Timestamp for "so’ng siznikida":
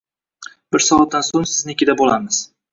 1.29-1.99